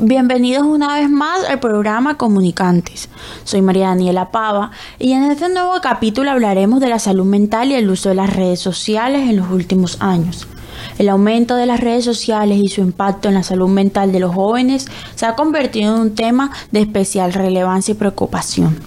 Bienvenidos 0.00 0.62
una 0.62 0.94
vez 0.94 1.10
más 1.10 1.44
al 1.48 1.58
programa 1.58 2.16
Comunicantes. 2.16 3.08
Soy 3.42 3.62
María 3.62 3.88
Daniela 3.88 4.30
Pava 4.30 4.70
y 5.00 5.10
en 5.10 5.24
este 5.24 5.48
nuevo 5.48 5.72
capítulo 5.82 6.30
hablaremos 6.30 6.78
de 6.78 6.88
la 6.88 7.00
salud 7.00 7.24
mental 7.24 7.72
y 7.72 7.74
el 7.74 7.90
uso 7.90 8.08
de 8.08 8.14
las 8.14 8.32
redes 8.32 8.60
sociales 8.60 9.28
en 9.28 9.38
los 9.38 9.50
últimos 9.50 9.96
años. 10.00 10.46
El 10.98 11.08
aumento 11.08 11.56
de 11.56 11.66
las 11.66 11.80
redes 11.80 12.04
sociales 12.04 12.58
y 12.58 12.68
su 12.68 12.80
impacto 12.80 13.26
en 13.26 13.34
la 13.34 13.42
salud 13.42 13.68
mental 13.68 14.12
de 14.12 14.20
los 14.20 14.32
jóvenes 14.32 14.86
se 15.16 15.26
ha 15.26 15.34
convertido 15.34 15.96
en 15.96 16.00
un 16.00 16.14
tema 16.14 16.52
de 16.70 16.82
especial 16.82 17.32
relevancia 17.32 17.90
y 17.90 17.96
preocupación. 17.96 18.78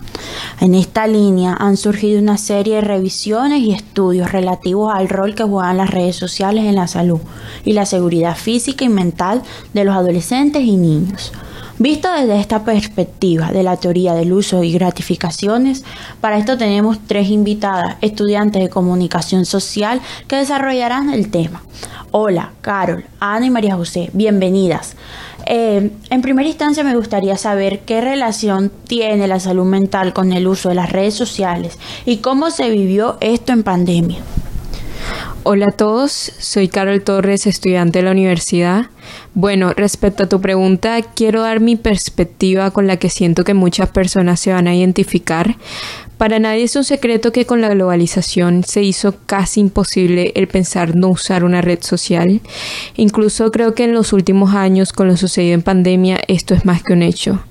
En 0.59 0.75
esta 0.75 1.07
línea 1.07 1.55
han 1.59 1.77
surgido 1.77 2.19
una 2.19 2.37
serie 2.37 2.75
de 2.75 2.81
revisiones 2.81 3.59
y 3.59 3.73
estudios 3.73 4.31
relativos 4.31 4.93
al 4.93 5.09
rol 5.09 5.35
que 5.35 5.43
juegan 5.43 5.77
las 5.77 5.89
redes 5.89 6.15
sociales 6.15 6.65
en 6.65 6.75
la 6.75 6.87
salud 6.87 7.19
y 7.65 7.73
la 7.73 7.85
seguridad 7.85 8.35
física 8.35 8.85
y 8.85 8.89
mental 8.89 9.41
de 9.73 9.83
los 9.83 9.95
adolescentes 9.95 10.63
y 10.63 10.77
niños. 10.77 11.31
Visto 11.79 12.11
desde 12.11 12.39
esta 12.39 12.63
perspectiva 12.63 13.51
de 13.51 13.63
la 13.63 13.75
teoría 13.75 14.13
del 14.13 14.33
uso 14.33 14.63
y 14.63 14.71
gratificaciones, 14.71 15.83
para 16.19 16.37
esto 16.37 16.55
tenemos 16.55 16.99
tres 17.07 17.29
invitadas, 17.29 17.95
estudiantes 18.01 18.61
de 18.61 18.69
comunicación 18.69 19.45
social, 19.45 19.99
que 20.27 20.35
desarrollarán 20.35 21.09
el 21.09 21.31
tema. 21.31 21.63
Hola, 22.11 22.51
Carol, 22.61 23.05
Ana 23.19 23.47
y 23.47 23.49
María 23.49 23.77
José, 23.77 24.11
bienvenidas. 24.13 24.95
Eh, 25.53 25.91
en 26.09 26.21
primera 26.21 26.47
instancia 26.47 26.81
me 26.81 26.95
gustaría 26.95 27.35
saber 27.35 27.81
qué 27.81 27.99
relación 27.99 28.71
tiene 28.87 29.27
la 29.27 29.41
salud 29.41 29.65
mental 29.65 30.13
con 30.13 30.31
el 30.31 30.47
uso 30.47 30.69
de 30.69 30.75
las 30.75 30.89
redes 30.93 31.13
sociales 31.13 31.77
y 32.05 32.19
cómo 32.19 32.51
se 32.51 32.69
vivió 32.69 33.17
esto 33.19 33.51
en 33.51 33.63
pandemia. 33.63 34.19
Hola 35.43 35.65
a 35.65 35.75
todos, 35.75 36.11
soy 36.39 36.69
Carol 36.69 37.01
Torres, 37.01 37.47
estudiante 37.47 37.99
de 37.99 38.05
la 38.05 38.11
universidad. 38.11 38.85
Bueno, 39.33 39.73
respecto 39.75 40.23
a 40.23 40.29
tu 40.29 40.39
pregunta, 40.39 41.01
quiero 41.01 41.41
dar 41.41 41.59
mi 41.59 41.75
perspectiva 41.75 42.71
con 42.71 42.87
la 42.87 42.95
que 42.95 43.09
siento 43.09 43.43
que 43.43 43.53
muchas 43.53 43.89
personas 43.89 44.39
se 44.39 44.53
van 44.53 44.69
a 44.69 44.75
identificar. 44.75 45.57
Para 46.21 46.37
nadie 46.37 46.65
es 46.65 46.75
un 46.75 46.83
secreto 46.83 47.31
que 47.31 47.47
con 47.47 47.61
la 47.61 47.69
globalización 47.69 48.63
se 48.63 48.83
hizo 48.83 49.15
casi 49.25 49.59
imposible 49.59 50.31
el 50.35 50.47
pensar 50.47 50.95
no 50.95 51.07
usar 51.07 51.43
una 51.43 51.61
red 51.61 51.79
social. 51.81 52.41
Incluso 52.95 53.51
creo 53.51 53.73
que 53.73 53.85
en 53.85 53.95
los 53.95 54.13
últimos 54.13 54.53
años, 54.53 54.93
con 54.93 55.07
lo 55.07 55.17
sucedido 55.17 55.55
en 55.55 55.63
pandemia, 55.63 56.19
esto 56.27 56.53
es 56.53 56.63
más 56.63 56.83
que 56.83 56.93
un 56.93 57.01
hecho. 57.01 57.43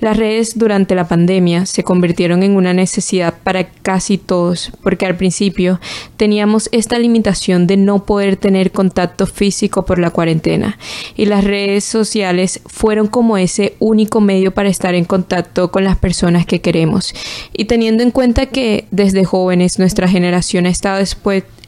Las 0.00 0.16
redes 0.16 0.58
durante 0.58 0.96
la 0.96 1.06
pandemia 1.06 1.66
se 1.66 1.84
convirtieron 1.84 2.42
en 2.42 2.56
una 2.56 2.74
necesidad 2.74 3.32
para 3.44 3.68
casi 3.68 4.18
todos, 4.18 4.72
porque 4.82 5.06
al 5.06 5.16
principio 5.16 5.78
teníamos 6.16 6.68
esta 6.72 6.98
limitación 6.98 7.68
de 7.68 7.76
no 7.76 8.06
poder 8.06 8.34
tener 8.34 8.72
contacto 8.72 9.28
físico 9.28 9.84
por 9.84 10.00
la 10.00 10.10
cuarentena, 10.10 10.78
y 11.16 11.26
las 11.26 11.44
redes 11.44 11.84
sociales 11.84 12.60
fueron 12.66 13.06
como 13.06 13.38
ese 13.38 13.76
único 13.78 14.20
medio 14.20 14.52
para 14.52 14.68
estar 14.68 14.96
en 14.96 15.04
contacto 15.04 15.70
con 15.70 15.84
las 15.84 15.96
personas 15.96 16.44
que 16.44 16.60
queremos. 16.60 17.14
Y 17.52 17.66
teniendo 17.66 18.02
en 18.02 18.15
cuenta 18.16 18.46
que 18.46 18.86
desde 18.92 19.26
jóvenes 19.26 19.78
nuestra 19.78 20.08
generación 20.08 20.64
ha 20.64 20.70
estado 20.70 21.04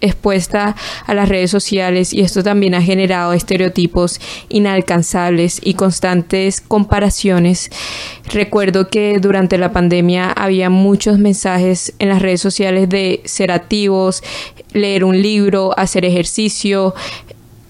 expuesta 0.00 0.76
a 1.06 1.12
las 1.12 1.28
redes 1.28 1.50
sociales 1.50 2.14
y 2.14 2.22
esto 2.22 2.42
también 2.42 2.74
ha 2.74 2.80
generado 2.80 3.34
estereotipos 3.34 4.18
inalcanzables 4.48 5.60
y 5.62 5.74
constantes 5.74 6.62
comparaciones. 6.62 7.68
Recuerdo 8.32 8.88
que 8.88 9.18
durante 9.20 9.58
la 9.58 9.72
pandemia 9.72 10.32
había 10.32 10.70
muchos 10.70 11.18
mensajes 11.18 11.92
en 11.98 12.08
las 12.08 12.22
redes 12.22 12.40
sociales 12.40 12.88
de 12.88 13.20
ser 13.26 13.50
activos, 13.50 14.22
leer 14.72 15.04
un 15.04 15.20
libro, 15.20 15.78
hacer 15.78 16.06
ejercicio, 16.06 16.94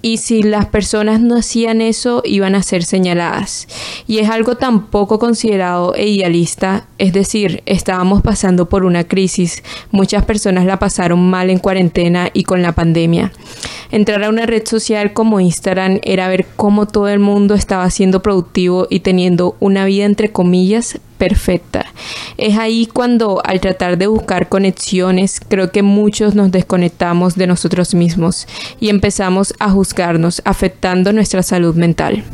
y 0.03 0.19
si 0.19 0.43
las 0.43 0.67
personas 0.67 1.21
no 1.21 1.37
hacían 1.37 1.81
eso 1.81 2.23
iban 2.25 2.55
a 2.55 2.63
ser 2.63 2.85
señaladas. 2.85 3.67
Y 4.07 4.19
es 4.19 4.29
algo 4.29 4.57
tan 4.57 4.87
poco 4.87 5.19
considerado 5.19 5.95
e 5.95 6.09
idealista, 6.09 6.87
es 6.99 7.13
decir, 7.13 7.63
estábamos 7.67 8.23
pasando 8.23 8.69
por 8.69 8.85
una 8.85 9.05
crisis, 9.05 9.63
muchas 9.91 10.25
personas 10.25 10.65
la 10.67 10.79
pasaron 10.79 11.29
mal 11.29 11.51
en 11.51 11.59
cuarentena 11.59 12.31
y 12.33 12.45
con 12.45 12.63
la 12.63 12.73
pandemia. 12.73 13.33
Entrar 13.91 14.23
a 14.23 14.29
una 14.29 14.47
red 14.47 14.67
social 14.67 15.13
como 15.13 15.41
Instagram 15.41 16.01
era 16.03 16.29
ver 16.29 16.47
cómo 16.57 16.87
todo 16.87 17.09
el 17.09 17.19
mundo 17.19 17.55
estaba 17.55 17.89
siendo 17.91 18.23
productivo 18.23 18.87
y 18.91 19.01
teniendo 19.01 19.57
una 19.61 19.85
vida 19.87 20.05
entre 20.05 20.31
comillas 20.31 21.01
perfecta. 21.19 21.87
Es 22.37 22.57
ahí 22.57 22.87
cuando 22.87 23.43
al 23.45 23.61
tratar 23.61 23.99
de 23.99 24.07
buscar 24.07 24.49
conexiones 24.49 25.41
creo 25.47 25.71
que 25.71 25.83
muchos 25.83 26.35
nos 26.35 26.51
desconectamos 26.51 27.35
de 27.35 27.47
nosotros 27.47 27.95
mismos 27.95 28.47
y 28.81 28.89
empezamos 28.89 29.53
a 29.59 29.71
juzgarnos 29.71 30.41
afectando 30.45 31.13
nuestra 31.13 31.43
salud 31.43 31.75
mental. 31.75 32.25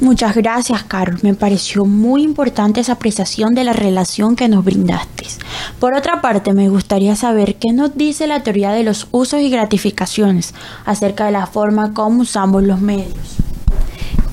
Muchas 0.00 0.36
gracias, 0.36 0.84
Carol. 0.84 1.18
Me 1.22 1.34
pareció 1.34 1.84
muy 1.84 2.22
importante 2.22 2.80
esa 2.80 2.92
apreciación 2.92 3.54
de 3.54 3.64
la 3.64 3.72
relación 3.72 4.36
que 4.36 4.48
nos 4.48 4.64
brindaste. 4.64 5.26
Por 5.80 5.94
otra 5.94 6.20
parte, 6.20 6.52
me 6.52 6.68
gustaría 6.68 7.16
saber 7.16 7.56
qué 7.56 7.72
nos 7.72 7.96
dice 7.96 8.28
la 8.28 8.44
teoría 8.44 8.70
de 8.70 8.84
los 8.84 9.08
usos 9.10 9.40
y 9.40 9.50
gratificaciones 9.50 10.54
acerca 10.84 11.26
de 11.26 11.32
la 11.32 11.46
forma 11.46 11.94
como 11.94 12.22
usamos 12.22 12.62
los 12.62 12.80
medios. 12.80 13.38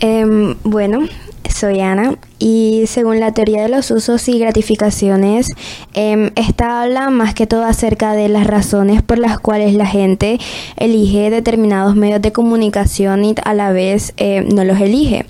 Em, 0.02 0.56
bueno, 0.64 1.08
soy 1.50 1.80
Ana 1.80 2.16
y 2.40 2.84
según 2.88 3.20
la 3.20 3.34
teoría 3.34 3.64
de 3.64 3.70
los 3.70 3.92
usos 3.92 4.28
y 4.28 4.40
gratificaciones, 4.40 5.50
eh, 5.94 6.32
esta 6.36 6.84
habla 6.84 7.10
más 7.10 7.34
que 7.34 7.48
todo 7.48 7.64
acerca 7.64 8.14
de 8.14 8.30
las 8.30 8.46
razones 8.48 9.02
por 9.02 9.18
las 9.18 9.40
cuales 9.40 9.74
la 9.74 9.86
gente 9.86 10.40
elige 10.78 11.30
determinados 11.30 11.96
medios 11.96 12.22
de 12.22 12.32
comunicación 12.32 13.24
y 13.24 13.36
a 13.44 13.54
la 13.54 13.72
vez 13.72 14.14
eh, 14.18 14.46
no 14.54 14.64
los 14.64 14.80
elige. 14.80 15.26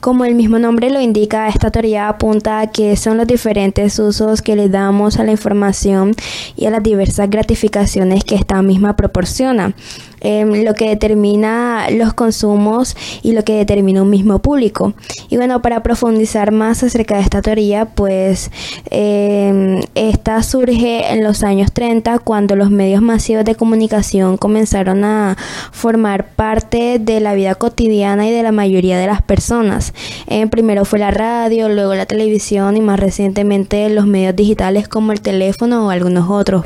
Como 0.00 0.24
el 0.24 0.34
mismo 0.34 0.58
nombre 0.58 0.90
lo 0.90 1.00
indica, 1.00 1.48
esta 1.48 1.70
teoría 1.70 2.08
apunta 2.08 2.60
a 2.60 2.70
que 2.70 2.96
son 2.96 3.16
los 3.16 3.26
diferentes 3.26 3.98
usos 3.98 4.40
que 4.42 4.56
le 4.56 4.68
damos 4.68 5.18
a 5.18 5.24
la 5.24 5.32
información 5.32 6.14
y 6.56 6.66
a 6.66 6.70
las 6.70 6.82
diversas 6.82 7.28
gratificaciones 7.28 8.24
que 8.24 8.34
esta 8.34 8.62
misma 8.62 8.96
proporciona. 8.96 9.74
Em, 10.20 10.64
lo 10.64 10.74
que 10.74 10.88
determina 10.88 11.88
los 11.90 12.14
consumos 12.14 12.96
y 13.22 13.32
lo 13.32 13.44
que 13.44 13.52
determina 13.52 14.02
un 14.02 14.10
mismo 14.10 14.40
público. 14.40 14.94
Y 15.28 15.36
bueno, 15.36 15.60
para 15.60 15.82
profundizar 15.82 16.45
más 16.52 16.82
acerca 16.82 17.16
de 17.16 17.22
esta 17.22 17.42
teoría, 17.42 17.84
pues 17.86 18.50
em, 18.90 19.80
esta 19.94 20.42
surge 20.42 21.12
en 21.12 21.24
los 21.24 21.42
años 21.42 21.72
30 21.72 22.18
cuando 22.18 22.56
los 22.56 22.70
medios 22.70 23.02
masivos 23.02 23.44
de 23.44 23.54
comunicación 23.54 24.36
comenzaron 24.36 25.04
a 25.04 25.36
formar 25.72 26.28
parte 26.28 26.98
de 26.98 27.20
la 27.20 27.34
vida 27.34 27.54
cotidiana 27.54 28.26
y 28.26 28.30
de 28.30 28.42
la 28.42 28.52
mayoría 28.52 28.98
de 28.98 29.06
las 29.06 29.22
personas. 29.22 29.92
Eh, 30.26 30.46
primero 30.46 30.84
fue 30.84 30.98
la 30.98 31.10
radio, 31.10 31.68
luego 31.68 31.94
la 31.94 32.06
televisión 32.06 32.76
y 32.76 32.80
más 32.80 33.00
recientemente 33.00 33.88
los 33.88 34.06
medios 34.06 34.34
digitales 34.36 34.88
como 34.88 35.12
el 35.12 35.20
teléfono 35.20 35.86
o 35.86 35.90
algunos 35.90 36.30
otros 36.30 36.64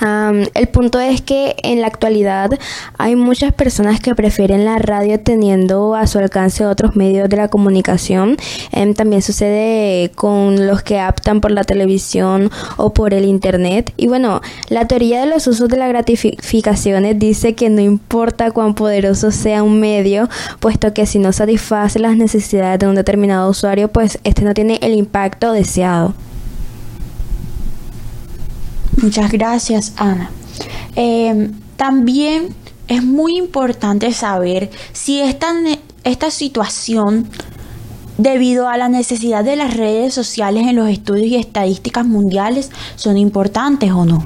el 0.00 0.68
punto 0.68 1.00
es 1.00 1.22
que 1.22 1.56
en 1.62 1.80
la 1.80 1.86
actualidad 1.86 2.50
hay 2.98 3.16
muchas 3.16 3.52
personas 3.52 4.00
que 4.00 4.14
prefieren 4.14 4.64
la 4.64 4.78
radio 4.78 5.18
teniendo 5.20 5.94
a 5.94 6.06
su 6.06 6.18
alcance 6.18 6.66
otros 6.66 6.96
medios 6.96 7.28
de 7.28 7.36
la 7.36 7.48
comunicación. 7.48 8.36
Em, 8.72 8.94
también 8.94 9.22
sucede 9.22 10.10
con 10.14 10.66
los 10.66 10.82
que 10.82 10.98
aptan 11.00 11.40
por 11.40 11.50
la 11.50 11.64
televisión 11.64 12.50
o 12.76 12.92
por 12.92 13.14
el 13.14 13.24
internet. 13.24 13.92
Y 13.96 14.06
bueno, 14.08 14.40
la 14.68 14.86
teoría 14.86 15.20
de 15.20 15.26
los 15.26 15.46
usos 15.46 15.68
de 15.68 15.76
las 15.76 15.88
gratificaciones 15.88 17.18
dice 17.18 17.54
que 17.54 17.70
no 17.70 17.80
importa 17.80 18.50
cuán 18.50 18.74
poderoso 18.74 19.30
sea 19.30 19.62
un 19.62 19.80
medio, 19.80 20.28
puesto 20.60 20.92
que 20.92 21.06
si 21.06 21.18
no 21.18 21.32
satisface 21.32 21.98
las 21.98 22.16
necesidades 22.16 22.80
de 22.80 22.86
un 22.86 22.94
determinado 22.94 23.50
usuario, 23.50 23.88
pues 23.88 24.18
este 24.24 24.42
no 24.42 24.54
tiene 24.54 24.78
el 24.82 24.94
impacto 24.94 25.52
deseado. 25.52 26.14
Muchas 29.06 29.30
gracias, 29.30 29.92
Ana. 29.98 30.30
Eh, 30.96 31.52
también 31.76 32.48
es 32.88 33.04
muy 33.04 33.38
importante 33.38 34.12
saber 34.12 34.68
si 34.92 35.20
esta, 35.20 35.54
esta 36.02 36.32
situación, 36.32 37.28
debido 38.18 38.68
a 38.68 38.76
la 38.76 38.88
necesidad 38.88 39.44
de 39.44 39.54
las 39.54 39.76
redes 39.76 40.12
sociales 40.12 40.66
en 40.66 40.74
los 40.74 40.88
estudios 40.88 41.28
y 41.28 41.36
estadísticas 41.36 42.04
mundiales, 42.04 42.72
son 42.96 43.16
importantes 43.16 43.92
o 43.92 44.04
no. 44.04 44.24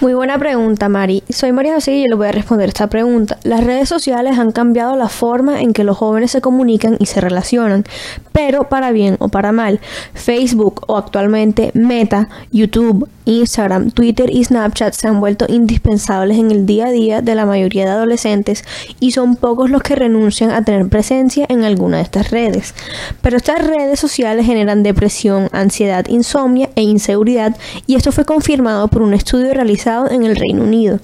Muy 0.00 0.14
buena 0.14 0.38
pregunta, 0.38 0.88
Mari. 0.88 1.24
Soy 1.28 1.50
María 1.50 1.74
José 1.74 1.96
y 1.96 2.02
yo 2.02 2.06
le 2.10 2.14
voy 2.14 2.28
a 2.28 2.32
responder 2.32 2.68
esta 2.68 2.86
pregunta. 2.86 3.36
Las 3.42 3.64
redes 3.64 3.88
sociales 3.88 4.38
han 4.38 4.52
cambiado 4.52 4.94
la 4.94 5.08
forma 5.08 5.60
en 5.60 5.72
que 5.72 5.82
los 5.82 5.96
jóvenes 5.96 6.30
se 6.30 6.40
comunican 6.40 6.96
y 7.00 7.06
se 7.06 7.20
relacionan, 7.20 7.82
pero 8.30 8.68
para 8.68 8.92
bien 8.92 9.16
o 9.18 9.28
para 9.28 9.50
mal. 9.50 9.80
Facebook 10.14 10.84
o 10.86 10.96
actualmente 10.96 11.72
Meta, 11.74 12.28
YouTube, 12.52 13.08
Instagram, 13.24 13.90
Twitter 13.90 14.30
y 14.32 14.44
Snapchat 14.44 14.94
se 14.94 15.08
han 15.08 15.18
vuelto 15.18 15.46
indispensables 15.48 16.38
en 16.38 16.52
el 16.52 16.64
día 16.64 16.86
a 16.86 16.90
día 16.90 17.20
de 17.20 17.34
la 17.34 17.44
mayoría 17.44 17.84
de 17.84 17.90
adolescentes 17.90 18.64
y 19.00 19.10
son 19.10 19.34
pocos 19.34 19.68
los 19.68 19.82
que 19.82 19.96
renuncian 19.96 20.52
a 20.52 20.62
tener 20.62 20.88
presencia 20.88 21.44
en 21.48 21.64
alguna 21.64 21.96
de 21.96 22.04
estas 22.04 22.30
redes. 22.30 22.72
Pero 23.20 23.36
estas 23.36 23.66
redes 23.66 23.98
sociales 23.98 24.46
generan 24.46 24.84
depresión, 24.84 25.48
ansiedad, 25.50 26.06
insomnia 26.08 26.70
e 26.76 26.82
inseguridad 26.82 27.56
y 27.88 27.96
esto 27.96 28.12
fue 28.12 28.24
confirmado 28.24 28.86
por 28.86 29.02
un 29.02 29.12
estudio 29.12 29.52
realizado 29.52 29.87
en 30.10 30.24
el 30.24 30.36
Reino 30.36 30.64
Unido. 30.64 31.00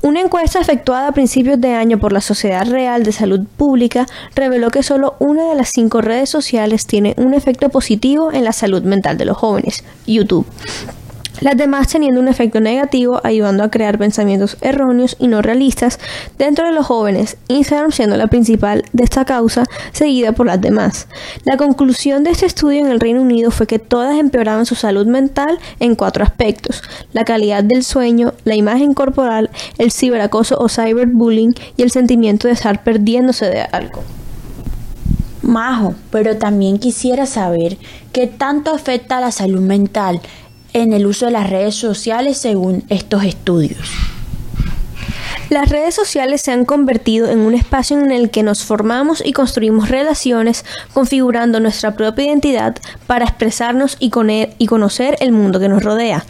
Una 0.00 0.20
encuesta 0.20 0.60
efectuada 0.60 1.08
a 1.08 1.12
principios 1.12 1.60
de 1.60 1.74
año 1.74 1.98
por 1.98 2.12
la 2.12 2.20
Sociedad 2.20 2.66
Real 2.66 3.02
de 3.02 3.12
Salud 3.12 3.40
Pública 3.56 4.06
reveló 4.34 4.70
que 4.70 4.82
solo 4.82 5.16
una 5.18 5.48
de 5.48 5.56
las 5.56 5.70
cinco 5.70 6.00
redes 6.00 6.30
sociales 6.30 6.86
tiene 6.86 7.14
un 7.18 7.34
efecto 7.34 7.68
positivo 7.68 8.32
en 8.32 8.44
la 8.44 8.52
salud 8.52 8.82
mental 8.82 9.18
de 9.18 9.26
los 9.26 9.36
jóvenes, 9.36 9.84
YouTube 10.06 10.46
las 11.40 11.56
demás 11.56 11.88
teniendo 11.88 12.20
un 12.20 12.28
efecto 12.28 12.60
negativo, 12.60 13.20
ayudando 13.24 13.64
a 13.64 13.70
crear 13.70 13.98
pensamientos 13.98 14.56
erróneos 14.60 15.16
y 15.18 15.28
no 15.28 15.42
realistas 15.42 15.98
dentro 16.38 16.66
de 16.66 16.72
los 16.72 16.86
jóvenes, 16.86 17.36
Instagram 17.48 17.92
siendo 17.92 18.16
la 18.16 18.26
principal 18.26 18.84
de 18.92 19.04
esta 19.04 19.24
causa, 19.24 19.64
seguida 19.92 20.32
por 20.32 20.46
las 20.46 20.60
demás. 20.60 21.08
La 21.44 21.56
conclusión 21.56 22.24
de 22.24 22.30
este 22.30 22.46
estudio 22.46 22.80
en 22.80 22.90
el 22.90 23.00
Reino 23.00 23.22
Unido 23.22 23.50
fue 23.50 23.66
que 23.66 23.78
todas 23.78 24.18
empeoraban 24.18 24.66
su 24.66 24.74
salud 24.74 25.06
mental 25.06 25.58
en 25.80 25.94
cuatro 25.94 26.24
aspectos, 26.24 26.82
la 27.12 27.24
calidad 27.24 27.64
del 27.64 27.84
sueño, 27.84 28.34
la 28.44 28.54
imagen 28.54 28.94
corporal, 28.94 29.50
el 29.78 29.92
ciberacoso 29.92 30.58
o 30.58 30.68
cyberbullying 30.68 31.54
y 31.76 31.82
el 31.82 31.90
sentimiento 31.90 32.48
de 32.48 32.54
estar 32.54 32.82
perdiéndose 32.82 33.46
de 33.46 33.62
algo. 33.62 34.02
Majo, 35.42 35.94
pero 36.10 36.36
también 36.36 36.78
quisiera 36.78 37.24
saber 37.24 37.78
qué 38.12 38.26
tanto 38.26 38.70
afecta 38.72 39.16
a 39.16 39.20
la 39.20 39.30
salud 39.30 39.60
mental 39.60 40.20
en 40.72 40.92
el 40.92 41.06
uso 41.06 41.26
de 41.26 41.32
las 41.32 41.48
redes 41.48 41.74
sociales 41.74 42.38
según 42.38 42.84
estos 42.88 43.24
estudios. 43.24 43.88
Las 45.50 45.70
redes 45.70 45.94
sociales 45.94 46.42
se 46.42 46.52
han 46.52 46.66
convertido 46.66 47.30
en 47.30 47.38
un 47.38 47.54
espacio 47.54 47.98
en 47.98 48.12
el 48.12 48.28
que 48.28 48.42
nos 48.42 48.64
formamos 48.64 49.22
y 49.24 49.32
construimos 49.32 49.88
relaciones, 49.88 50.66
configurando 50.92 51.58
nuestra 51.58 51.94
propia 51.94 52.26
identidad 52.26 52.76
para 53.06 53.24
expresarnos 53.24 53.96
y, 53.98 54.10
conocer 54.10 55.16
el 55.20 55.32
mundo 55.32 55.58
que 55.58 55.70
nos 55.70 55.82
rodea. 55.82 56.26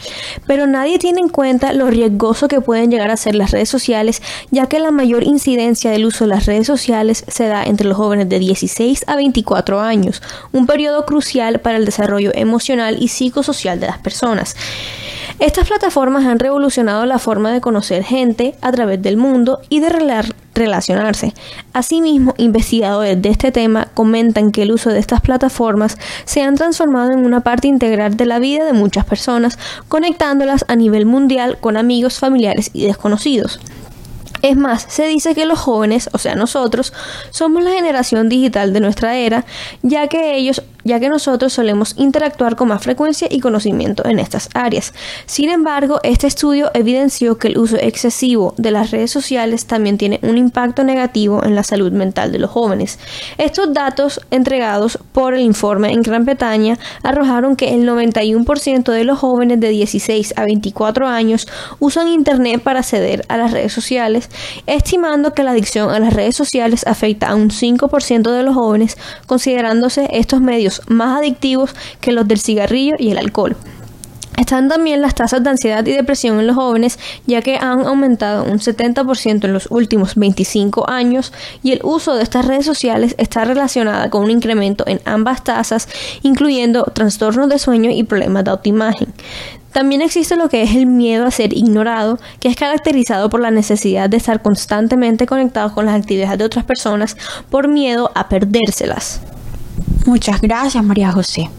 Pero 0.46 0.68
nadie 0.68 1.00
tiene 1.00 1.20
en 1.20 1.30
cuenta 1.30 1.72
lo 1.72 1.90
riesgoso 1.90 2.46
que 2.46 2.60
pueden 2.60 2.92
llegar 2.92 3.10
a 3.10 3.16
ser 3.16 3.34
las 3.34 3.50
redes 3.50 3.68
sociales, 3.68 4.22
ya 4.52 4.66
que 4.66 4.78
la 4.78 4.92
mayor 4.92 5.24
incidencia 5.24 5.90
del 5.90 6.06
uso 6.06 6.24
de 6.24 6.30
las 6.30 6.46
redes 6.46 6.68
sociales 6.68 7.24
se 7.26 7.48
da 7.48 7.64
entre 7.64 7.88
los 7.88 7.96
jóvenes 7.96 8.28
de 8.28 8.38
16 8.38 9.04
a 9.08 9.16
24 9.16 9.80
años, 9.80 10.22
un 10.52 10.68
periodo 10.68 11.04
crucial 11.06 11.58
para 11.58 11.78
el 11.78 11.84
desarrollo 11.84 12.30
emocional 12.34 12.96
y 13.00 13.08
psicosocial 13.08 13.80
de 13.80 13.88
las 13.88 13.98
personas. 13.98 14.54
Estas 15.40 15.68
plataformas 15.68 16.26
han 16.26 16.40
revolucionado 16.40 17.06
la 17.06 17.20
forma 17.20 17.52
de 17.52 17.60
conocer 17.60 18.02
gente 18.02 18.56
a 18.60 18.72
través 18.72 19.00
del 19.00 19.16
mundo 19.16 19.60
y 19.68 19.78
de 19.78 19.88
relacionarse. 20.52 21.32
Asimismo, 21.72 22.34
investigadores 22.38 23.22
de 23.22 23.28
este 23.28 23.52
tema 23.52 23.86
comentan 23.94 24.50
que 24.50 24.62
el 24.62 24.72
uso 24.72 24.90
de 24.90 24.98
estas 24.98 25.20
plataformas 25.20 25.96
se 26.24 26.42
han 26.42 26.56
transformado 26.56 27.12
en 27.12 27.24
una 27.24 27.40
parte 27.42 27.68
integral 27.68 28.16
de 28.16 28.26
la 28.26 28.40
vida 28.40 28.64
de 28.64 28.72
muchas 28.72 29.04
personas, 29.04 29.60
conectándolas 29.86 30.64
a 30.66 30.74
nivel 30.74 31.06
mundial 31.06 31.58
con 31.60 31.76
amigos, 31.76 32.18
familiares 32.18 32.70
y 32.72 32.84
desconocidos. 32.86 33.60
Es 34.42 34.56
más, 34.56 34.86
se 34.88 35.06
dice 35.06 35.34
que 35.34 35.46
los 35.46 35.58
jóvenes, 35.58 36.10
o 36.12 36.18
sea 36.18 36.34
nosotros, 36.36 36.92
somos 37.30 37.62
la 37.62 37.72
generación 37.72 38.28
digital 38.28 38.72
de 38.72 38.80
nuestra 38.80 39.16
era, 39.16 39.44
ya 39.82 40.06
que 40.06 40.36
ellos 40.36 40.62
ya 40.88 40.98
que 40.98 41.10
nosotros 41.10 41.52
solemos 41.52 41.94
interactuar 41.98 42.56
con 42.56 42.68
más 42.68 42.82
frecuencia 42.82 43.28
y 43.30 43.40
conocimiento 43.40 44.06
en 44.06 44.18
estas 44.18 44.48
áreas. 44.54 44.94
Sin 45.26 45.50
embargo, 45.50 46.00
este 46.02 46.26
estudio 46.26 46.70
evidenció 46.72 47.36
que 47.36 47.48
el 47.48 47.58
uso 47.58 47.76
excesivo 47.76 48.54
de 48.56 48.70
las 48.70 48.90
redes 48.90 49.10
sociales 49.10 49.66
también 49.66 49.98
tiene 49.98 50.18
un 50.22 50.38
impacto 50.38 50.84
negativo 50.84 51.44
en 51.44 51.54
la 51.54 51.62
salud 51.62 51.92
mental 51.92 52.32
de 52.32 52.38
los 52.38 52.50
jóvenes. 52.50 52.98
Estos 53.36 53.72
datos 53.74 54.20
entregados 54.30 54.98
por 55.12 55.34
el 55.34 55.42
informe 55.42 55.92
en 55.92 56.02
Gran 56.02 56.24
Bretaña 56.24 56.78
arrojaron 57.02 57.54
que 57.54 57.74
el 57.74 57.86
91% 57.86 58.90
de 58.90 59.04
los 59.04 59.18
jóvenes 59.18 59.60
de 59.60 59.68
16 59.68 60.34
a 60.36 60.44
24 60.44 61.06
años 61.06 61.46
usan 61.80 62.08
Internet 62.08 62.62
para 62.62 62.80
acceder 62.80 63.26
a 63.28 63.36
las 63.36 63.52
redes 63.52 63.74
sociales, 63.74 64.30
estimando 64.66 65.34
que 65.34 65.42
la 65.42 65.50
adicción 65.50 65.90
a 65.90 65.98
las 65.98 66.14
redes 66.14 66.34
sociales 66.34 66.86
afecta 66.86 67.28
a 67.28 67.34
un 67.34 67.50
5% 67.50 68.30
de 68.30 68.42
los 68.42 68.54
jóvenes, 68.54 68.96
considerándose 69.26 70.08
estos 70.12 70.40
medios 70.40 70.77
más 70.86 71.18
adictivos 71.18 71.74
que 72.00 72.12
los 72.12 72.26
del 72.28 72.38
cigarrillo 72.38 72.94
y 72.98 73.10
el 73.10 73.18
alcohol. 73.18 73.56
Están 74.38 74.68
también 74.68 75.02
las 75.02 75.16
tasas 75.16 75.42
de 75.42 75.50
ansiedad 75.50 75.84
y 75.84 75.90
depresión 75.90 76.38
en 76.38 76.46
los 76.46 76.54
jóvenes, 76.54 77.00
ya 77.26 77.42
que 77.42 77.56
han 77.56 77.84
aumentado 77.84 78.44
un 78.44 78.60
70% 78.60 79.44
en 79.44 79.52
los 79.52 79.66
últimos 79.68 80.14
25 80.14 80.88
años 80.88 81.32
y 81.64 81.72
el 81.72 81.80
uso 81.82 82.14
de 82.14 82.22
estas 82.22 82.46
redes 82.46 82.64
sociales 82.64 83.16
está 83.18 83.44
relacionada 83.44 84.10
con 84.10 84.22
un 84.22 84.30
incremento 84.30 84.84
en 84.86 85.00
ambas 85.04 85.42
tasas, 85.42 85.88
incluyendo 86.22 86.84
trastornos 86.84 87.48
de 87.48 87.58
sueño 87.58 87.90
y 87.90 88.04
problemas 88.04 88.44
de 88.44 88.52
autoimagen. 88.52 89.12
También 89.72 90.02
existe 90.02 90.36
lo 90.36 90.48
que 90.48 90.62
es 90.62 90.74
el 90.76 90.86
miedo 90.86 91.26
a 91.26 91.32
ser 91.32 91.52
ignorado, 91.52 92.20
que 92.38 92.48
es 92.48 92.54
caracterizado 92.54 93.28
por 93.30 93.40
la 93.40 93.50
necesidad 93.50 94.08
de 94.08 94.18
estar 94.18 94.40
constantemente 94.40 95.26
conectado 95.26 95.74
con 95.74 95.86
las 95.86 96.00
actividades 96.00 96.38
de 96.38 96.44
otras 96.44 96.64
personas 96.64 97.16
por 97.50 97.66
miedo 97.66 98.12
a 98.14 98.28
perdérselas. 98.28 99.20
Muchas 100.08 100.40
gracias, 100.40 100.82
María 100.82 101.12
José. 101.12 101.50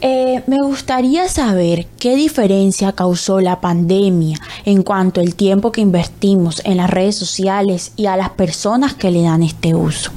Eh, 0.00 0.44
me 0.46 0.62
gustaría 0.62 1.28
saber 1.28 1.88
qué 1.98 2.14
diferencia 2.14 2.92
causó 2.92 3.40
la 3.40 3.60
pandemia 3.60 4.38
en 4.64 4.84
cuanto 4.84 5.20
al 5.20 5.34
tiempo 5.34 5.72
que 5.72 5.80
invertimos 5.80 6.62
en 6.64 6.76
las 6.76 6.88
redes 6.88 7.16
sociales 7.16 7.90
y 7.96 8.06
a 8.06 8.16
las 8.16 8.30
personas 8.30 8.94
que 8.94 9.10
le 9.10 9.22
dan 9.22 9.42
este 9.42 9.74
uso. 9.74 10.12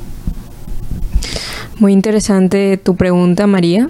Muy 1.80 1.94
interesante 1.94 2.78
tu 2.78 2.96
pregunta, 2.96 3.48
María. 3.48 3.90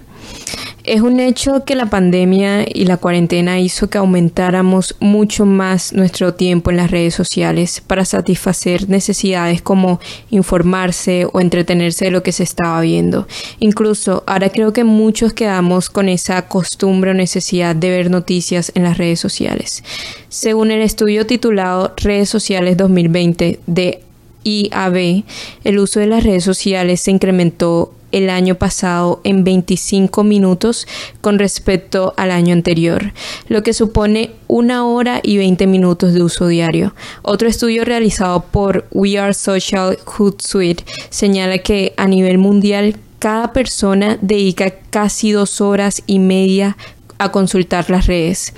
Es 0.88 1.02
un 1.02 1.20
hecho 1.20 1.66
que 1.66 1.76
la 1.76 1.88
pandemia 1.88 2.66
y 2.66 2.86
la 2.86 2.96
cuarentena 2.96 3.60
hizo 3.60 3.90
que 3.90 3.98
aumentáramos 3.98 4.96
mucho 5.02 5.46
más 5.46 5.92
nuestro 5.92 6.34
tiempo 6.34 6.72
en 6.72 6.78
las 6.78 6.92
redes 6.92 7.14
sociales 7.14 7.84
para 7.86 8.06
satisfacer 8.06 8.88
necesidades 8.88 9.62
como 9.62 10.00
informarse 10.30 11.28
o 11.34 11.42
entretenerse 11.42 12.06
de 12.06 12.12
lo 12.12 12.24
que 12.24 12.32
se 12.32 12.44
estaba 12.44 12.80
viendo. 12.80 13.28
Incluso 13.60 14.24
ahora 14.28 14.50
creo 14.50 14.72
que 14.72 14.86
muchos 14.86 15.34
quedamos 15.34 15.90
con 15.90 16.08
esa 16.08 16.48
costumbre 16.48 17.12
o 17.12 17.14
necesidad 17.14 17.76
de 17.76 17.90
ver 17.90 18.10
noticias 18.10 18.72
en 18.74 18.84
las 18.84 18.98
redes 18.98 19.20
sociales. 19.20 19.84
Según 20.30 20.72
el 20.72 20.82
estudio 20.82 21.26
titulado 21.28 21.96
Redes 21.98 22.30
Sociales 22.30 22.78
2020 22.78 23.60
de 23.68 24.04
IAB, 24.46 25.26
el 25.66 25.80
uso 25.80 26.00
de 26.00 26.08
las 26.08 26.24
redes 26.24 26.46
sociales 26.46 27.02
se 27.02 27.12
incrementó 27.12 27.92
el 28.12 28.30
año 28.30 28.56
pasado 28.56 29.22
en 29.24 29.44
25 29.44 30.24
minutos 30.24 30.88
con 31.22 31.40
respecto 31.40 32.14
al 32.18 32.32
año 32.32 32.54
anterior, 32.54 33.14
lo 33.48 33.64
que 33.64 33.74
supone 33.74 34.32
una 34.48 34.86
hora 34.86 35.20
y 35.24 35.38
20 35.38 35.68
minutos 35.68 36.14
de 36.14 36.24
uso 36.24 36.48
diario. 36.48 36.94
Otro 37.22 37.48
estudio 37.48 37.86
realizado 37.86 38.42
por 38.42 38.86
We 38.92 39.18
Are 39.18 39.34
Social 39.34 39.98
Hootsuite 40.06 40.84
señala 41.10 41.58
que 41.60 41.94
a 41.98 42.08
nivel 42.08 42.38
mundial 42.38 42.98
cada 43.20 43.52
persona 43.54 44.18
dedica 44.22 44.72
casi 44.90 45.32
dos 45.32 45.62
horas 45.62 46.04
y 46.06 46.20
media 46.20 46.78
a 47.18 47.32
consultar 47.32 47.90
las 47.90 48.06
redes. 48.08 48.54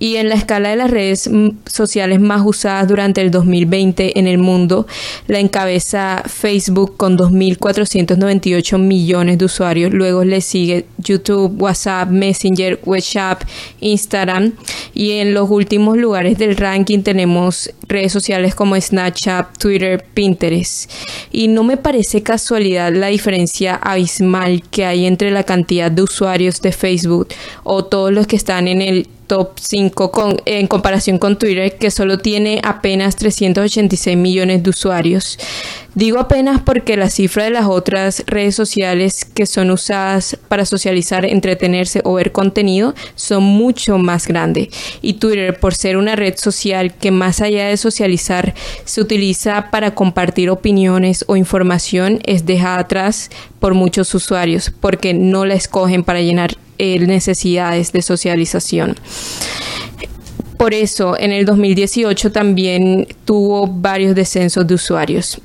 Y 0.00 0.16
en 0.16 0.30
la 0.30 0.34
escala 0.34 0.70
de 0.70 0.76
las 0.76 0.90
redes 0.90 1.28
sociales 1.66 2.20
más 2.20 2.40
usadas 2.44 2.88
durante 2.88 3.20
el 3.20 3.30
2020 3.30 4.18
en 4.18 4.26
el 4.26 4.38
mundo, 4.38 4.86
la 5.26 5.40
encabeza 5.40 6.22
Facebook 6.26 6.96
con 6.96 7.18
2.498 7.18 8.78
millones 8.78 9.36
de 9.36 9.44
usuarios. 9.44 9.92
Luego 9.92 10.24
le 10.24 10.40
sigue 10.40 10.86
YouTube, 10.96 11.60
WhatsApp, 11.60 12.08
Messenger, 12.08 12.80
WhatsApp, 12.86 13.42
Instagram. 13.80 14.54
Y 14.94 15.12
en 15.12 15.34
los 15.34 15.50
últimos 15.50 15.98
lugares 15.98 16.38
del 16.38 16.56
ranking 16.56 17.02
tenemos 17.02 17.70
redes 17.86 18.10
sociales 18.10 18.54
como 18.54 18.80
Snapchat, 18.80 19.58
Twitter, 19.58 20.02
Pinterest. 20.14 20.90
Y 21.30 21.48
no 21.48 21.62
me 21.62 21.76
parece 21.76 22.22
casualidad 22.22 22.90
la 22.94 23.08
diferencia 23.08 23.74
abismal 23.74 24.62
que 24.70 24.86
hay 24.86 25.04
entre 25.04 25.30
la 25.30 25.44
cantidad 25.44 25.90
de 25.90 26.00
usuarios 26.00 26.62
de 26.62 26.72
Facebook 26.72 27.28
o 27.64 27.84
todos 27.84 28.12
los 28.12 28.26
que 28.26 28.36
están 28.36 28.66
en 28.66 28.80
el 28.80 29.06
top 29.30 29.60
5 29.60 30.10
con, 30.10 30.42
en 30.44 30.66
comparación 30.66 31.18
con 31.18 31.38
Twitter, 31.38 31.78
que 31.78 31.92
solo 31.92 32.18
tiene 32.18 32.60
apenas 32.64 33.14
386 33.14 34.16
millones 34.16 34.64
de 34.64 34.70
usuarios. 34.70 35.38
Digo 35.94 36.18
apenas 36.18 36.60
porque 36.60 36.96
la 36.96 37.10
cifra 37.10 37.44
de 37.44 37.50
las 37.50 37.66
otras 37.66 38.24
redes 38.26 38.56
sociales 38.56 39.24
que 39.24 39.46
son 39.46 39.70
usadas 39.70 40.36
para 40.48 40.64
socializar, 40.64 41.24
entretenerse 41.24 42.00
o 42.02 42.14
ver 42.14 42.32
contenido 42.32 42.92
son 43.14 43.44
mucho 43.44 43.98
más 43.98 44.26
grandes. 44.26 44.70
Y 45.00 45.14
Twitter, 45.14 45.60
por 45.60 45.76
ser 45.76 45.96
una 45.96 46.16
red 46.16 46.36
social 46.36 46.92
que 46.92 47.12
más 47.12 47.40
allá 47.40 47.68
de 47.68 47.76
socializar 47.76 48.54
se 48.84 49.00
utiliza 49.00 49.70
para 49.70 49.94
compartir 49.94 50.50
opiniones 50.50 51.24
o 51.28 51.36
información, 51.36 52.18
es 52.24 52.46
dejada 52.46 52.80
atrás 52.80 53.30
por 53.60 53.74
muchos 53.74 54.12
usuarios 54.12 54.72
porque 54.80 55.14
no 55.14 55.44
la 55.44 55.54
escogen 55.54 56.02
para 56.02 56.20
llenar 56.20 56.56
eh, 56.82 56.98
necesidades 57.00 57.92
de 57.92 58.00
socialización. 58.00 58.96
Por 60.56 60.72
eso, 60.72 61.14
en 61.18 61.30
el 61.30 61.44
2018 61.44 62.32
también 62.32 63.06
tuvo 63.26 63.66
varios 63.66 64.14
descensos 64.14 64.66
de 64.66 64.76
usuarios. 64.76 65.42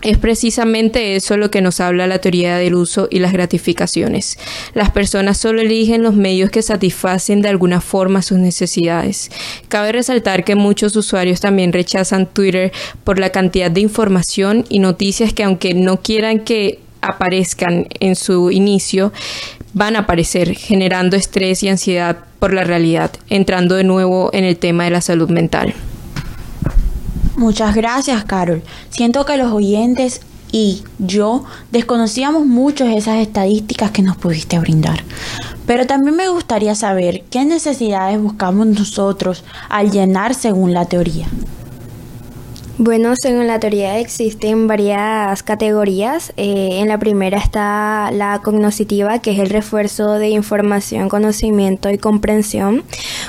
Es 0.00 0.16
precisamente 0.16 1.14
eso 1.14 1.36
lo 1.36 1.50
que 1.50 1.60
nos 1.60 1.80
habla 1.80 2.06
la 2.06 2.20
teoría 2.20 2.56
del 2.56 2.74
uso 2.74 3.06
y 3.10 3.18
las 3.18 3.34
gratificaciones. 3.34 4.38
Las 4.72 4.90
personas 4.90 5.36
solo 5.36 5.60
eligen 5.60 6.02
los 6.02 6.14
medios 6.14 6.48
que 6.50 6.62
satisfacen 6.62 7.42
de 7.42 7.50
alguna 7.50 7.82
forma 7.82 8.22
sus 8.22 8.38
necesidades. 8.38 9.30
Cabe 9.68 9.92
resaltar 9.92 10.42
que 10.42 10.54
muchos 10.54 10.96
usuarios 10.96 11.40
también 11.40 11.74
rechazan 11.74 12.24
Twitter 12.24 12.72
por 13.04 13.18
la 13.18 13.28
cantidad 13.28 13.70
de 13.70 13.82
información 13.82 14.64
y 14.70 14.78
noticias 14.78 15.34
que 15.34 15.44
aunque 15.44 15.74
no 15.74 16.00
quieran 16.00 16.40
que 16.40 16.80
aparezcan 17.00 17.88
en 18.00 18.16
su 18.16 18.50
inicio, 18.50 19.12
van 19.72 19.96
a 19.96 20.00
aparecer 20.00 20.54
generando 20.54 21.16
estrés 21.16 21.62
y 21.62 21.68
ansiedad 21.68 22.16
por 22.38 22.52
la 22.52 22.64
realidad, 22.64 23.10
entrando 23.28 23.74
de 23.74 23.84
nuevo 23.84 24.30
en 24.32 24.44
el 24.44 24.56
tema 24.56 24.84
de 24.84 24.90
la 24.90 25.00
salud 25.00 25.28
mental. 25.28 25.74
Muchas 27.36 27.74
gracias, 27.74 28.24
Carol. 28.24 28.62
Siento 28.90 29.24
que 29.24 29.36
los 29.36 29.52
oyentes 29.52 30.20
y 30.50 30.82
yo 30.98 31.44
desconocíamos 31.70 32.46
muchas 32.46 32.88
de 32.88 32.96
esas 32.96 33.18
estadísticas 33.18 33.90
que 33.90 34.02
nos 34.02 34.16
pudiste 34.16 34.58
brindar. 34.58 35.04
Pero 35.66 35.86
también 35.86 36.16
me 36.16 36.28
gustaría 36.28 36.74
saber 36.74 37.24
qué 37.30 37.44
necesidades 37.44 38.20
buscamos 38.20 38.66
nosotros 38.66 39.44
al 39.68 39.90
llenar 39.90 40.34
según 40.34 40.72
la 40.72 40.86
teoría. 40.86 41.28
Bueno, 42.80 43.14
según 43.20 43.48
la 43.48 43.58
teoría 43.58 43.98
existen 43.98 44.68
varias 44.68 45.42
categorías. 45.42 46.32
Eh, 46.36 46.78
en 46.78 46.86
la 46.86 46.96
primera 46.96 47.36
está 47.36 48.12
la 48.12 48.40
cognoscitiva, 48.40 49.18
que 49.18 49.32
es 49.32 49.40
el 49.40 49.50
refuerzo 49.50 50.12
de 50.12 50.28
información, 50.28 51.08
conocimiento 51.08 51.90
y 51.90 51.98
comprensión. 51.98 52.84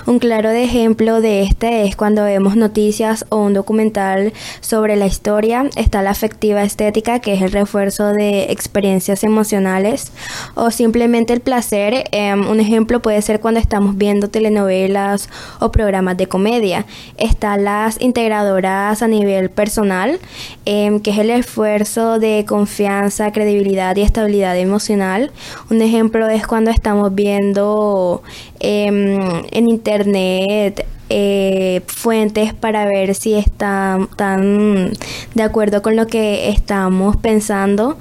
Un 0.06 0.20
claro 0.20 0.52
ejemplo 0.52 1.20
de 1.20 1.42
este 1.42 1.88
es 1.88 1.96
cuando 1.96 2.26
vemos 2.26 2.58
noticias 2.58 3.26
o 3.30 3.38
un 3.38 3.56
documental 3.56 4.34
sobre 4.62 4.96
la 4.96 5.08
historia. 5.08 5.68
Está 5.76 6.04
la 6.04 6.12
afectiva 6.12 6.62
estética, 6.62 7.18
que 7.18 7.34
es 7.34 7.42
el 7.42 7.52
refuerzo 7.52 8.14
de 8.14 8.52
experiencias 8.52 9.24
emocionales 9.24 10.12
o 10.54 10.70
simplemente 10.70 11.34
el 11.34 11.40
placer. 11.40 12.04
Em, 12.12 12.48
un 12.48 12.60
ejemplo 12.60 13.02
puede 13.02 13.24
ser 13.24 13.40
cuando 13.40 13.60
estamos 13.60 13.98
viendo 13.98 14.30
telenovelas 14.30 15.28
o 15.60 15.72
programas 15.72 16.18
de 16.18 16.28
comedia. 16.28 16.86
Están 17.18 17.64
las 17.64 18.00
integradoras 18.00 19.02
a 19.02 19.08
nivel 19.08 19.39
personal, 19.48 20.20
em, 20.66 21.00
que 21.00 21.12
es 21.12 21.18
el 21.18 21.30
esfuerzo 21.30 22.20
de 22.20 22.46
confianza, 22.46 23.32
credibilidad 23.32 23.96
y 23.96 24.02
estabilidad 24.02 24.58
emocional. 24.58 25.32
Un 25.70 25.82
ejemplo 25.82 26.28
es 26.28 26.46
cuando 26.46 26.72
estamos 26.72 27.16
viendo 27.16 28.22
em, 28.60 29.44
en 29.52 29.70
internet 29.70 30.86
eh, 31.12 31.82
fuentes 31.88 32.54
para 32.54 32.86
ver 32.86 33.16
si 33.16 33.34
están, 33.34 34.10
de 35.34 35.44
acuerdo 35.44 35.82
con 35.82 35.96
lo 35.96 36.06
que 36.06 36.50
estamos 36.50 37.18
pensando. 37.18 37.98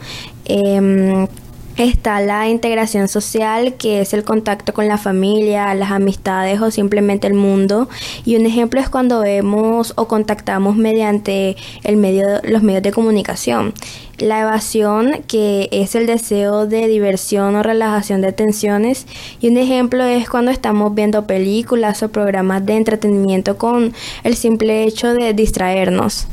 Está 1.78 2.20
la 2.20 2.48
integración 2.48 3.06
social, 3.06 3.74
que 3.74 4.00
es 4.00 4.12
el 4.12 4.24
contacto 4.24 4.74
con 4.74 4.88
la 4.88 4.98
familia, 4.98 5.72
las 5.74 5.92
amistades 5.92 6.60
o 6.60 6.72
simplemente 6.72 7.28
el 7.28 7.34
mundo. 7.34 7.88
Y 8.24 8.34
un 8.34 8.46
ejemplo 8.46 8.80
es 8.80 8.88
cuando 8.88 9.20
vemos 9.20 9.92
o 9.94 10.08
contactamos 10.08 10.74
mediante 10.74 11.56
el 11.84 11.96
medio, 11.96 12.40
los 12.42 12.64
medios 12.64 12.82
de 12.82 12.90
comunicación. 12.90 13.74
La 14.18 14.40
evasión, 14.40 15.22
que 15.28 15.68
es 15.70 15.94
el 15.94 16.08
deseo 16.08 16.66
de 16.66 16.88
diversión 16.88 17.54
o 17.54 17.62
relajación 17.62 18.22
de 18.22 18.32
tensiones. 18.32 19.06
Y 19.40 19.48
un 19.48 19.56
ejemplo 19.56 20.02
es 20.02 20.28
cuando 20.28 20.50
estamos 20.50 20.92
viendo 20.96 21.28
películas 21.28 22.02
o 22.02 22.08
programas 22.08 22.66
de 22.66 22.74
entretenimiento 22.74 23.56
con 23.56 23.94
el 24.24 24.34
simple 24.34 24.82
hecho 24.82 25.14
de 25.14 25.32
distraernos. 25.32 26.26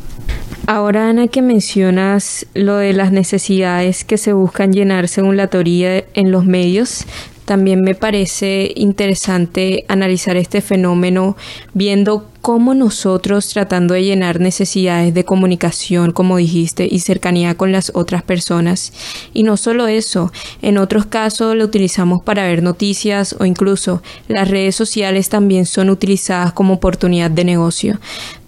Ahora, 0.68 1.10
Ana, 1.10 1.28
que 1.28 1.44
mencionas 1.44 2.48
lo 2.56 2.78
de 2.78 2.94
las 2.94 3.12
necesidades 3.12 4.04
que 4.04 4.18
se 4.18 4.34
buscan 4.34 4.74
llenar 4.74 5.08
según 5.08 5.38
la 5.38 5.48
teoría 5.48 6.04
en 6.16 6.32
los 6.32 6.46
medios, 6.46 7.06
también 7.46 7.82
me 7.82 7.94
parece 7.94 8.72
interesante 8.76 9.86
analizar 9.88 10.36
este 10.38 10.62
fenómeno 10.62 11.38
viendo 11.76 12.28
cómo 12.46 12.76
nosotros 12.76 13.50
tratando 13.50 13.96
de 13.96 14.04
llenar 14.04 14.40
necesidades 14.40 15.16
de 15.16 15.26
comunicación, 15.26 16.12
como 16.12 16.38
dijiste, 16.38 16.88
y 16.88 17.00
cercanía 17.00 17.58
con 17.58 17.72
las 17.72 17.92
otras 17.96 18.22
personas. 18.22 18.94
Y 19.34 19.42
no 19.42 19.58
solo 19.58 19.88
eso, 19.88 20.32
en 20.62 20.78
otros 20.78 21.08
casos 21.08 21.56
lo 21.56 21.66
utilizamos 21.66 22.22
para 22.22 22.44
ver 22.44 22.62
noticias 22.62 23.36
o 23.40 23.46
incluso 23.46 24.04
las 24.28 24.48
redes 24.48 24.76
sociales 24.76 25.30
también 25.30 25.66
son 25.66 25.90
utilizadas 25.90 26.54
como 26.54 26.76
oportunidad 26.76 27.32
de 27.32 27.46
negocio. 27.46 28.00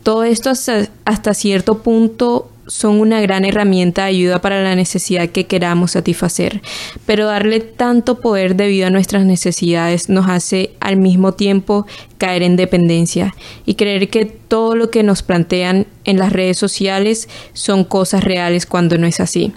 Todo 0.03 0.25
esto 0.25 0.51
hasta, 0.51 1.33
cierto 1.33 1.79
punto 1.79 2.51
son 2.67 2.99
una 2.99 3.21
gran 3.21 3.45
herramienta 3.45 4.03
de 4.03 4.09
ayuda 4.09 4.41
para 4.41 4.61
la 4.61 4.75
necesidad 4.75 5.29
que 5.29 5.45
queramos 5.45 5.91
satisfacer, 5.91 6.61
pero 7.05 7.25
darle 7.25 7.59
tanto 7.59 8.19
poder 8.19 8.55
debido 8.55 8.87
a 8.87 8.91
nuestras 8.91 9.25
necesidades 9.25 10.09
nos 10.09 10.29
hace 10.29 10.71
al 10.79 10.97
mismo 10.97 11.33
tiempo 11.33 11.85
caer 12.17 12.43
en 12.43 12.55
dependencia 12.55 13.35
y 13.65 13.75
creer 13.75 14.09
que 14.09 14.25
todo 14.25 14.75
lo 14.75 14.89
que 14.89 15.03
nos 15.03 15.23
plantean 15.23 15.87
en 16.03 16.17
las 16.17 16.31
redes 16.31 16.57
sociales 16.57 17.29
son 17.53 17.83
cosas 17.83 18.23
reales 18.23 18.65
cuando 18.65 18.97
no 18.97 19.07
es 19.07 19.19
así. 19.19 19.53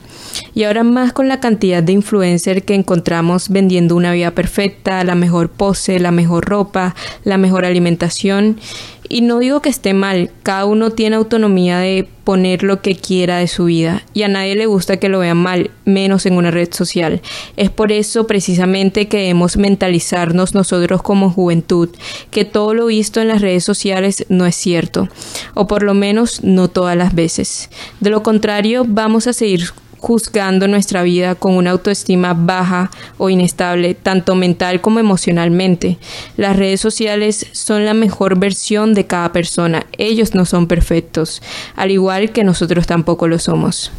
Y 0.55 0.65
ahora 0.65 0.85
más 0.85 1.13
con 1.13 1.29
la 1.29 1.41
cantidad 1.41 1.83
de 1.83 1.93
influencers 1.93 2.63
que 2.63 2.75
encontramos 2.75 3.49
vendiendo 3.49 3.97
una 3.97 4.13
vida 4.13 4.33
perfecta, 4.33 5.03
la 5.05 5.15
mejor 5.15 5.51
pose, 5.51 5.99
la 5.99 6.11
mejor 6.11 6.45
ropa, 6.45 6.95
la 7.25 7.39
mejor 7.39 7.65
alimentación 7.65 8.59
y 9.13 9.23
no 9.23 9.41
digo 9.41 9.61
que 9.61 9.69
esté 9.69 9.93
mal, 9.93 10.31
cada 10.45 10.65
uno 10.67 10.93
tiene 10.93 11.17
autonomía 11.17 11.81
de 11.81 12.09
poner 12.23 12.63
lo 12.63 12.81
que 12.81 12.95
quiera 12.95 13.39
de 13.39 13.49
su 13.49 13.65
vida 13.65 14.05
y 14.15 14.23
a 14.23 14.29
nadie 14.29 14.55
le 14.55 14.67
gusta 14.67 14.99
que 14.99 15.09
lo 15.09 15.19
vean 15.19 15.37
mal, 15.37 15.73
menos 15.85 16.27
en 16.27 16.35
una 16.35 16.53
red 16.53 16.73
social. 16.73 17.21
Es 17.57 17.71
por 17.71 17.91
eso 17.91 18.29
precisamente 18.29 19.09
que 19.09 19.19
debemos 19.19 19.57
mentalizarnos 19.57 20.55
nosotros 20.55 21.03
como 21.03 21.29
juventud 21.29 21.89
que 22.31 22.45
todo 22.45 22.73
lo 22.73 22.87
visto 22.87 23.21
en 23.21 23.27
las 23.27 23.41
redes 23.41 23.65
sociales 23.65 24.25
no 24.29 24.47
es 24.47 24.55
cierto, 24.55 25.09
o 25.55 25.67
por 25.67 25.83
lo 25.83 25.93
menos 25.93 26.45
no 26.45 26.69
todas 26.69 26.97
las 26.97 27.13
veces. 27.13 27.69
De 27.99 28.11
lo 28.11 28.23
contrario, 28.23 28.85
vamos 28.87 29.27
a 29.27 29.33
seguir 29.33 29.73
juzgando 30.01 30.67
nuestra 30.67 31.03
vida 31.03 31.35
con 31.35 31.55
una 31.55 31.71
autoestima 31.71 32.35
baja 32.35 32.91
o 33.19 33.29
inestable, 33.29 33.95
tanto 33.95 34.35
mental 34.35 34.81
como 34.81 34.99
emocionalmente. 34.99 35.99
Las 36.37 36.57
redes 36.57 36.81
sociales 36.81 37.47
son 37.53 37.85
la 37.85 37.95
mejor 37.95 38.39
versión 38.39 38.95
de 38.95 39.07
cada 39.07 39.33
persona. 39.33 39.87
Ellos 39.99 40.35
no 40.35 40.47
son 40.47 40.67
perfectos, 40.67 41.43
al 41.77 41.91
igual 41.91 42.33
que 42.33 42.45
nosotros 42.45 42.87
tampoco 42.87 43.29
lo 43.29 43.39
somos. 43.39 43.93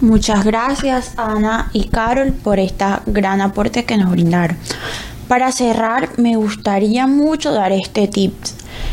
Muchas 0.00 0.44
gracias 0.44 1.14
Ana 1.16 1.70
y 1.72 1.88
Carol 1.88 2.32
por 2.32 2.60
esta 2.60 3.02
gran 3.06 3.40
aporte 3.40 3.84
que 3.84 3.96
nos 3.96 4.12
brindaron. 4.12 4.56
Para 5.26 5.50
cerrar, 5.50 6.10
me 6.18 6.36
gustaría 6.36 7.06
mucho 7.08 7.52
dar 7.52 7.72
este 7.72 8.06
tip. 8.06 8.32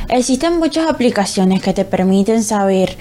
Existen 0.09 0.57
muchas 0.57 0.89
aplicaciones 0.89 1.61
que 1.61 1.73
te 1.73 1.85
permiten 1.85 2.43
saber 2.43 2.97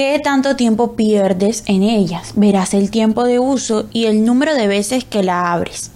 qué 0.00 0.18
tanto 0.18 0.56
tiempo 0.56 0.96
pierdes 0.96 1.62
en 1.66 1.82
ellas. 1.82 2.32
Verás 2.34 2.72
el 2.72 2.90
tiempo 2.90 3.24
de 3.24 3.38
uso 3.38 3.84
y 3.92 4.06
el 4.06 4.24
número 4.24 4.54
de 4.54 4.66
veces 4.66 5.04
que 5.04 5.22
la 5.22 5.52
abres. 5.52 5.90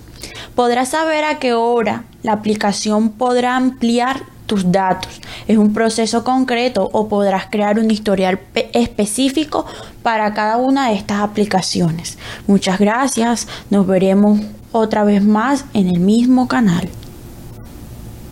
Podrás 0.54 0.90
saber 0.90 1.24
a 1.24 1.38
qué 1.38 1.54
hora 1.54 2.04
la 2.22 2.32
aplicación 2.32 3.08
podrá 3.08 3.56
ampliar 3.56 4.20
tus 4.44 4.70
datos. 4.70 5.22
Es 5.48 5.56
un 5.56 5.72
proceso 5.72 6.22
concreto 6.22 6.90
o 6.92 7.08
podrás 7.08 7.46
crear 7.46 7.78
un 7.78 7.90
historial 7.90 8.40
específico 8.74 9.64
para 10.02 10.34
cada 10.34 10.58
una 10.58 10.90
de 10.90 10.96
estas 10.96 11.20
aplicaciones. 11.20 12.18
Muchas 12.46 12.78
gracias. 12.78 13.48
Nos 13.70 13.86
veremos 13.86 14.38
otra 14.70 15.04
vez 15.04 15.24
más 15.24 15.64
en 15.72 15.88
el 15.88 16.00
mismo 16.00 16.46
canal. 16.46 16.90